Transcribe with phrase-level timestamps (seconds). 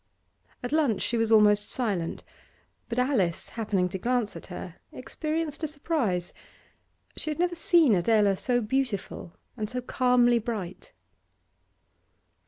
[0.63, 2.23] At lunch she was almost silent,
[2.89, 6.33] but Alice, happening to glance at her, experienced a surprise;
[7.15, 10.93] she had never seen Adela so beautiful and so calmly bright.